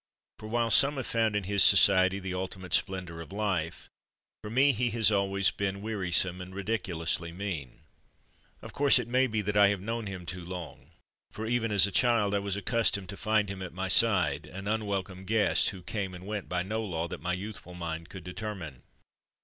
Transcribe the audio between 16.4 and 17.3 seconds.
by no law that 100 THE DAY BEFORE YESTERDAY